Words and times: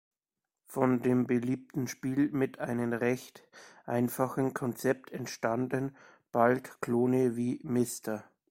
Von 0.65 1.03
dem 1.03 1.27
beliebten 1.27 1.87
Spiel 1.87 2.31
mit 2.31 2.57
einem 2.57 2.91
recht 2.91 3.47
einfachen 3.85 4.51
Konzept 4.51 5.11
entstanden 5.11 5.95
bald 6.31 6.81
Klone 6.81 7.35
wie 7.35 7.59
"Mr. 7.61 8.23